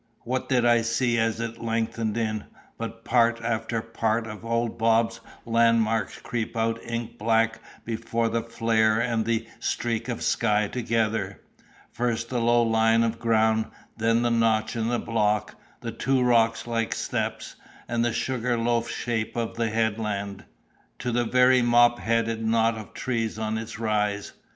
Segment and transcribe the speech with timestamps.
[0.21, 4.75] what did I see as it lengthened in, but part after part of the old
[4.79, 12.29] Bob's landmarks creep out ink black before the flare and the streak of sky together—first
[12.29, 16.95] the low line of ground, then the notch in the block, the two rocks like
[16.95, 17.55] steps,
[17.87, 20.45] and the sugar loaf shape of the headland,
[20.97, 24.33] to the very mop headed knot of trees on its rise!